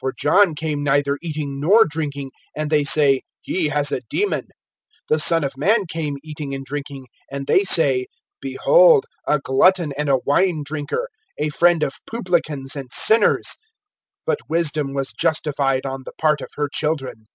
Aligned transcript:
(18)For 0.00 0.12
John 0.16 0.54
came 0.54 0.84
neither 0.84 1.18
eating 1.22 1.58
nor 1.58 1.84
drinking, 1.84 2.30
and 2.56 2.70
they 2.70 2.84
say: 2.84 3.22
He 3.42 3.66
has 3.70 3.90
a 3.90 4.00
demon. 4.08 4.46
(19)The 5.10 5.20
Son 5.20 5.42
of 5.42 5.56
man 5.58 5.86
came 5.88 6.14
eating 6.22 6.54
and 6.54 6.64
drinking, 6.64 7.06
and 7.32 7.48
they 7.48 7.64
say: 7.64 8.06
Behold 8.40 9.06
a 9.26 9.40
glutton 9.40 9.92
and 9.98 10.08
a 10.08 10.18
wine 10.24 10.62
drinker, 10.64 11.08
a 11.36 11.48
friend 11.48 11.82
of 11.82 11.94
publicans 12.08 12.76
and 12.76 12.92
sinners. 12.92 13.56
But 14.24 14.38
wisdom 14.48 14.94
was 14.94 15.12
justified 15.12 15.84
on 15.84 16.04
the 16.04 16.12
part 16.12 16.40
of 16.40 16.50
her 16.54 16.68
children. 16.72 17.26